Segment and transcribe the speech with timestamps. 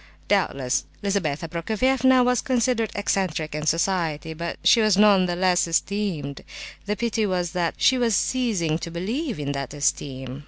[0.27, 6.43] Doubtless Lizabetha Prokofievna was considered "eccentric" in society, but she was none the less esteemed:
[6.87, 10.39] the pity was that she was ceasing to believe in that esteem.